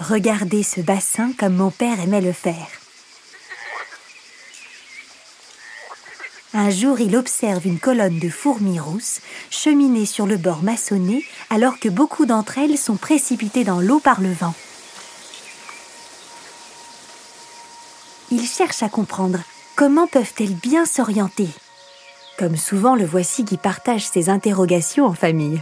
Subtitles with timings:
[0.00, 2.68] Regardez ce bassin comme mon père aimait le faire.
[6.52, 11.78] Un jour, il observe une colonne de fourmis rousses cheminer sur le bord maçonné alors
[11.78, 14.54] que beaucoup d'entre elles sont précipitées dans l'eau par le vent.
[18.32, 19.40] Il cherche à comprendre
[19.76, 21.48] comment peuvent-elles bien s'orienter.
[22.38, 25.60] Comme souvent, le voici qui partage ses interrogations en famille.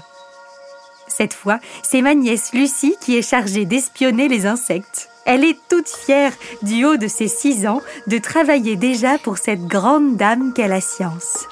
[1.08, 5.08] Cette fois, c'est ma nièce Lucie qui est chargée d'espionner les insectes.
[5.26, 9.66] Elle est toute fière, du haut de ses six ans, de travailler déjà pour cette
[9.66, 11.46] grande dame qu'est la science.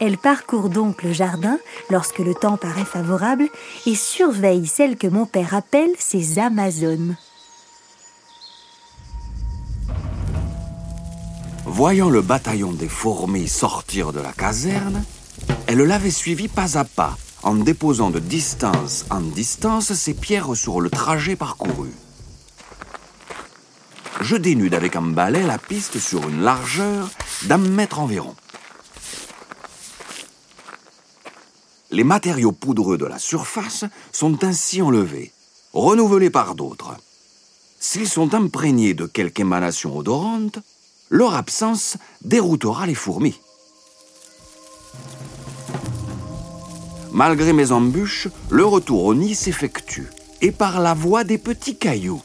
[0.00, 3.48] Elle parcourt donc le jardin lorsque le temps paraît favorable
[3.86, 7.16] et surveille celles que mon père appelle ses Amazones.
[11.64, 15.02] Voyant le bataillon des fourmis sortir de la caserne,
[15.66, 17.16] elle l'avait suivi pas à pas,
[17.46, 21.90] en déposant de distance en distance ses pierres sur le trajet parcouru
[24.20, 27.08] je dénude avec un balai la piste sur une largeur
[27.44, 28.34] d'un mètre environ.
[31.90, 35.32] Les matériaux poudreux de la surface sont ainsi enlevés,
[35.72, 36.96] renouvelés par d'autres.
[37.78, 40.58] S'ils sont imprégnés de quelque émanation odorante,
[41.08, 43.38] leur absence déroutera les fourmis.
[47.16, 50.08] Malgré mes embûches, le retour au nid s'effectue,
[50.42, 52.20] et par la voie des petits cailloux